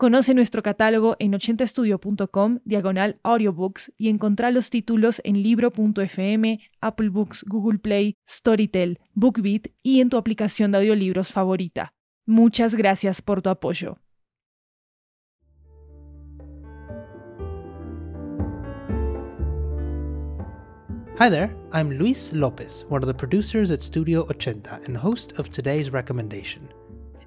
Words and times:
Conoce 0.00 0.32
nuestro 0.32 0.62
catálogo 0.62 1.16
en 1.18 1.34
80estudio.com, 1.34 2.60
diagonal 2.64 3.20
audiobooks, 3.22 3.92
y 3.98 4.08
encontrá 4.08 4.50
los 4.50 4.70
títulos 4.70 5.20
en 5.24 5.42
libro.fm, 5.42 6.58
Apple 6.80 7.10
Books, 7.10 7.44
Google 7.46 7.78
Play, 7.80 8.16
Storytel, 8.26 8.98
BookBeat 9.12 9.66
y 9.82 10.00
en 10.00 10.08
tu 10.08 10.16
aplicación 10.16 10.72
de 10.72 10.78
audiolibros 10.78 11.32
favorita. 11.32 11.92
Muchas 12.24 12.74
gracias 12.76 13.20
por 13.20 13.42
tu 13.42 13.50
apoyo. 13.50 13.98
Hi 21.18 21.28
there, 21.28 21.54
I'm 21.74 21.90
Luis 21.90 22.32
Lopez, 22.32 22.86
one 22.88 23.02
of 23.02 23.06
the 23.06 23.12
producers 23.12 23.70
at 23.70 23.82
Studio 23.82 24.26
80 24.30 24.80
and 24.86 24.96
host 24.96 25.38
of 25.38 25.50
today's 25.50 25.92
recommendation. 25.92 26.70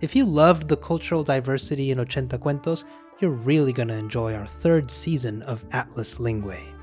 If 0.03 0.17
you 0.17 0.25
loved 0.25 0.67
the 0.67 0.75
cultural 0.75 1.23
diversity 1.23 1.89
in 1.89 1.97
Ochenta 1.97 2.37
Cuentos, 2.37 2.83
you're 3.21 3.31
really 3.31 3.71
going 3.71 3.87
to 3.87 3.93
enjoy 3.93 4.35
our 4.35 4.45
third 4.45 4.91
season 4.91 5.41
of 5.43 5.63
Atlas 5.71 6.17
Linguae. 6.17 6.73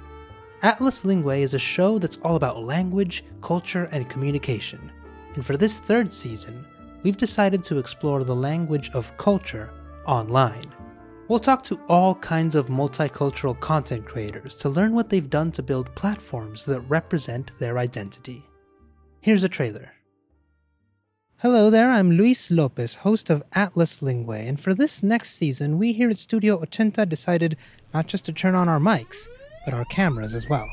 Atlas 0.63 1.03
Linguae 1.03 1.43
is 1.43 1.53
a 1.53 1.59
show 1.59 1.99
that's 1.99 2.17
all 2.25 2.37
about 2.37 2.65
language, 2.65 3.23
culture, 3.43 3.91
and 3.93 4.09
communication. 4.09 4.91
And 5.35 5.45
for 5.45 5.59
this 5.59 5.79
third 5.81 6.15
season, 6.15 6.65
we've 7.03 7.19
decided 7.19 7.63
to 7.65 7.77
explore 7.77 8.25
the 8.25 8.35
language 8.35 8.89
of 8.95 9.15
culture 9.19 9.71
online. 10.07 10.73
We'll 11.29 11.41
talk 11.41 11.63
to 11.65 11.79
all 11.91 12.15
kinds 12.15 12.55
of 12.55 12.69
multicultural 12.69 13.61
content 13.61 14.07
creators 14.07 14.55
to 14.61 14.71
learn 14.71 14.95
what 14.95 15.11
they've 15.11 15.29
done 15.29 15.53
to 15.53 15.63
build 15.63 15.95
platforms 15.95 16.65
that 16.65 16.81
represent 16.89 17.51
their 17.59 17.77
identity. 17.77 18.47
Here's 19.21 19.45
a 19.45 19.49
trailer. 19.51 19.93
Hello 21.43 21.71
there, 21.71 21.91
I'm 21.91 22.11
Luis 22.11 22.51
Lopez, 22.51 22.97
host 22.97 23.31
of 23.31 23.43
Atlas 23.55 24.03
Linguae, 24.03 24.47
and 24.47 24.61
for 24.61 24.75
this 24.75 25.03
next 25.03 25.31
season, 25.37 25.79
we 25.79 25.95
here 25.95 26.11
at 26.11 26.19
Studio 26.19 26.59
Ochenta 26.59 27.09
decided 27.09 27.57
not 27.95 28.07
just 28.09 28.27
to 28.27 28.33
turn 28.35 28.55
on 28.55 28.69
our 28.69 28.79
mics, 28.79 29.27
but 29.65 29.73
our 29.73 29.87
cameras 29.87 30.35
as 30.35 30.51
well. 30.51 30.69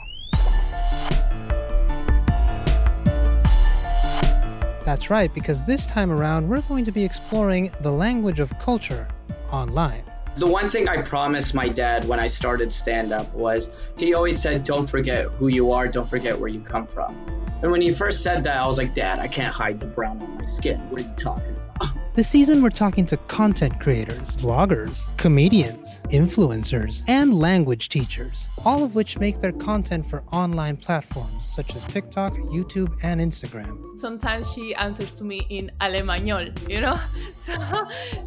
That's 4.83 5.09
right, 5.09 5.33
because 5.33 5.63
this 5.63 5.85
time 5.85 6.11
around, 6.11 6.49
we're 6.49 6.59
going 6.63 6.83
to 6.83 6.91
be 6.91 7.05
exploring 7.05 7.71
the 7.79 7.93
language 7.93 8.41
of 8.41 8.51
culture 8.59 9.07
online. 9.53 10.03
The 10.35 10.47
one 10.47 10.69
thing 10.69 10.89
I 10.89 11.01
promised 11.01 11.53
my 11.53 11.69
dad 11.69 12.03
when 12.03 12.19
I 12.19 12.27
started 12.27 12.73
stand 12.73 13.13
up 13.13 13.33
was 13.33 13.69
he 13.97 14.13
always 14.13 14.41
said, 14.41 14.65
Don't 14.65 14.85
forget 14.85 15.27
who 15.27 15.47
you 15.47 15.71
are, 15.71 15.87
don't 15.87 16.09
forget 16.09 16.37
where 16.37 16.49
you 16.49 16.59
come 16.59 16.87
from. 16.87 17.46
And 17.61 17.71
when 17.71 17.81
he 17.81 17.91
first 17.91 18.21
said 18.21 18.43
that, 18.43 18.57
I 18.57 18.67
was 18.67 18.77
like, 18.77 18.93
Dad, 18.93 19.19
I 19.19 19.27
can't 19.27 19.53
hide 19.53 19.79
the 19.79 19.87
brown 19.87 20.21
on 20.21 20.37
my 20.37 20.45
skin. 20.45 20.79
What 20.89 21.01
are 21.01 21.03
you 21.03 21.13
talking 21.15 21.55
about? 21.55 21.97
This 22.17 22.29
season, 22.29 22.63
we're 22.63 22.71
talking 22.71 23.05
to 23.07 23.17
content 23.27 23.79
creators, 23.79 24.35
vloggers, 24.37 25.05
comedians, 25.17 26.01
influencers, 26.09 27.03
and 27.07 27.31
language 27.31 27.89
teachers, 27.89 28.47
all 28.65 28.83
of 28.83 28.95
which 28.95 29.19
make 29.19 29.39
their 29.39 29.51
content 29.51 30.03
for 30.03 30.23
online 30.31 30.77
platforms 30.77 31.45
such 31.45 31.75
as 31.75 31.85
TikTok, 31.85 32.33
YouTube, 32.33 32.91
and 33.03 33.21
Instagram. 33.21 33.99
Sometimes 33.99 34.51
she 34.51 34.73
answers 34.73 35.13
to 35.13 35.23
me 35.23 35.45
in 35.49 35.69
Alemanol, 35.79 36.49
you 36.67 36.81
know? 36.81 36.97
So 37.37 37.53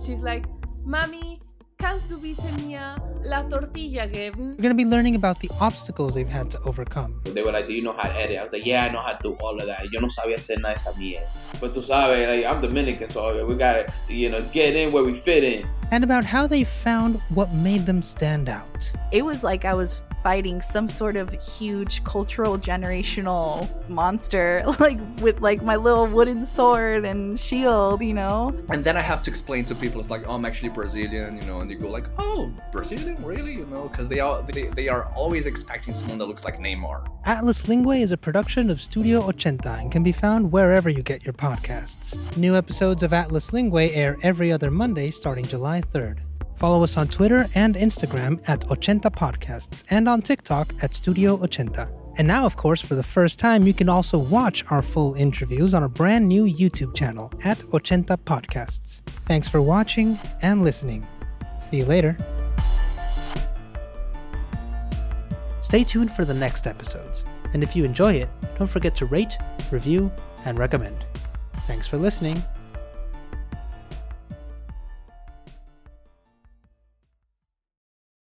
she's 0.07 0.21
like, 0.21 0.47
Mami, 0.87 1.41
kannst 1.81 2.11
du 2.11 2.21
la 3.25 3.43
tortilla 3.49 4.07
geben? 4.07 4.57
We're 4.57 4.63
going 4.63 4.77
to 4.77 4.85
be 4.85 4.85
learning 4.85 5.15
about 5.15 5.39
the 5.41 5.51
obstacles 5.61 6.15
they've 6.15 6.29
had 6.29 6.51
to 6.51 6.61
overcome. 6.65 7.21
They 7.25 7.43
were 7.43 7.53
like, 7.53 7.67
do 7.67 7.73
you 7.73 7.83
know 7.83 7.93
how 7.93 8.09
to 8.09 8.15
edit? 8.15 8.39
I 8.39 8.43
was 8.43 8.53
like, 8.53 8.67
yeah, 8.67 8.85
I 8.85 8.93
know 8.93 9.01
how 9.01 9.13
to 9.13 9.23
do 9.23 9.35
all 9.41 9.59
of 9.59 9.67
that. 9.67 9.91
Yo 9.93 10.01
no 10.01 10.09
sabía 10.09 10.37
hacer 10.37 10.61
nada 10.61 10.75
de 10.75 10.81
esa 10.81 10.93
mierda. 10.99 11.61
But 11.61 11.75
tú 11.75 11.83
sabes, 11.83 12.29
like, 12.29 12.45
I'm 12.45 12.61
Dominican, 12.61 13.09
so 13.09 13.47
we 13.47 13.55
got 13.55 13.87
to, 13.87 14.15
you 14.15 14.29
know, 14.31 14.43
get 14.53 14.77
in 14.77 14.93
where 14.93 15.05
we 15.05 15.15
fit 15.15 15.45
in. 15.45 15.67
And 15.91 16.05
about 16.05 16.25
how 16.25 16.47
they 16.47 16.65
found 16.65 17.21
what 17.35 17.53
made 17.53 17.87
them 17.87 18.03
stand 18.03 18.49
out. 18.49 18.93
It 19.13 19.25
was 19.25 19.43
like 19.43 19.65
I 19.65 19.75
was 19.75 20.03
fighting 20.23 20.61
some 20.61 20.89
sort 20.89 21.17
of 21.17 21.31
huge 21.43 22.03
cultural 22.05 22.59
generational 22.59 23.69
monster 23.89 24.65
like 24.81 24.99
with 25.21 25.41
like 25.41 25.63
my 25.63 25.77
little 25.77 26.07
wooden 26.07 26.47
sword 26.47 27.05
and 27.05 27.39
shield 27.39 28.03
you 28.03 28.15
know? 28.15 28.55
And 28.69 28.85
then 28.85 28.97
i 28.97 29.03
have 29.03 29.23
to 29.25 29.31
explain 29.31 29.65
to 29.67 29.75
people 29.75 30.01
it's 30.01 30.11
like 30.11 30.27
oh 30.27 30.35
i'm 30.35 30.45
actually 30.45 30.71
brazilian 30.71 31.37
you 31.37 31.47
know 31.47 31.61
and 31.61 31.71
they 31.71 31.75
go 31.75 31.89
like 31.89 32.07
oh 32.19 32.53
brazilian? 32.73 33.17
Really? 33.25 33.55
You 33.55 33.67
know 33.67 33.89
because 33.89 34.09
they 34.09 34.21
are 34.21 34.43
they, 34.43 34.67
they 34.67 34.89
are 34.89 35.05
always 35.15 35.47
expecting 35.47 35.95
someone 35.95 36.19
that 36.19 36.27
looks 36.27 36.45
like 36.45 36.59
neymar. 36.59 37.07
Atlas 37.25 37.67
lingüe 37.67 38.01
is 38.01 38.13
a 38.13 38.17
production 38.17 38.71
of 38.71 38.81
studio 38.81 39.21
ochenta 39.21 39.79
and 39.81 39.91
can 39.93 40.03
be 40.03 40.13
found 40.13 40.53
wherever 40.53 40.89
you 40.89 41.03
get 41.03 41.25
your 41.25 41.35
podcasts. 41.35 42.37
New 42.37 42.57
episodes 42.57 43.03
of 43.03 43.13
atlas 43.13 43.51
linguae 43.51 43.95
air 43.95 44.17
every 44.23 44.53
other 44.53 44.71
monday 44.71 45.11
starting 45.11 45.45
july 45.45 45.81
3rd 45.81 46.30
Follow 46.61 46.85
us 46.85 46.99
on 46.99 47.09
Twitter 47.09 47.47
and 47.55 47.75
Instagram 47.75 48.47
at 48.47 48.61
Ochenta 48.67 49.11
Podcasts 49.11 49.83
and 49.89 50.07
on 50.07 50.21
TikTok 50.21 50.75
at 50.83 50.93
Studio 50.93 51.39
Ochenta. 51.39 51.91
And 52.19 52.29
now, 52.29 52.45
of 52.45 52.59
course, 52.59 52.83
for 52.83 52.95
the 52.95 53.03
first 53.03 53.39
time, 53.39 53.63
you 53.63 53.73
can 53.73 53.89
also 53.89 54.19
watch 54.19 54.63
our 54.71 54.83
full 54.83 55.15
interviews 55.15 55.73
on 55.73 55.83
our 55.83 55.89
brand 55.89 56.29
new 56.29 56.45
YouTube 56.45 56.95
channel 56.95 57.33
at 57.45 57.61
Ochenta 57.71 58.19
Podcasts. 58.19 59.01
Thanks 59.25 59.49
for 59.49 59.63
watching 59.63 60.19
and 60.43 60.63
listening. 60.63 61.07
See 61.59 61.79
you 61.79 61.87
later. 61.87 62.15
Stay 65.63 65.83
tuned 65.83 66.13
for 66.13 66.27
the 66.27 66.35
next 66.35 66.67
episodes. 66.67 67.25
And 67.55 67.63
if 67.63 67.75
you 67.75 67.85
enjoy 67.87 68.13
it, 68.13 68.29
don't 68.59 68.69
forget 68.69 68.95
to 68.97 69.07
rate, 69.07 69.39
review, 69.71 70.13
and 70.45 70.59
recommend. 70.59 71.07
Thanks 71.61 71.87
for 71.87 71.97
listening. 71.97 72.43